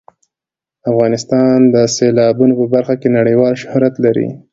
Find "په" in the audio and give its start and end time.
2.59-2.65